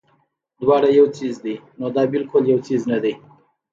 [0.61, 3.13] دواړه يو څيز دے نو دا بالکل يو څيز نۀ دے